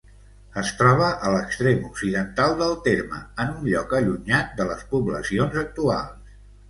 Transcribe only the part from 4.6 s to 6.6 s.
de les poblacions actuals.